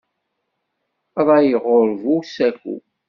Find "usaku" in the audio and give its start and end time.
2.19-2.75